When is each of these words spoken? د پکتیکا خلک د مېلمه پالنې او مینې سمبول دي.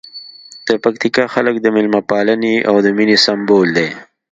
د 0.67 0.69
پکتیکا 0.83 1.25
خلک 1.33 1.55
د 1.59 1.65
مېلمه 1.75 2.01
پالنې 2.09 2.55
او 2.69 2.75
مینې 2.97 3.17
سمبول 3.25 3.67
دي. 3.77 3.89